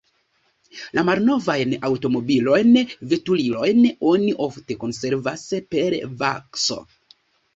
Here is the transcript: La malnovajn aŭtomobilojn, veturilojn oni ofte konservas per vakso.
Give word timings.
La 0.99 1.01
malnovajn 1.09 1.73
aŭtomobilojn, 1.89 2.71
veturilojn 3.11 3.83
oni 4.13 4.33
ofte 4.47 4.79
konservas 4.85 5.43
per 5.75 5.99
vakso. 6.23 6.79